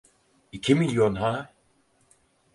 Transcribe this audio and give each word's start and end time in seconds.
İki 0.51 0.75
milyon 0.75 1.15
ha! 1.15 1.53